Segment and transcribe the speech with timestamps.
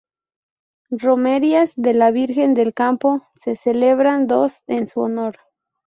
[0.89, 5.37] Romerías de la Virgen del Campo: se celebran dos en su honor.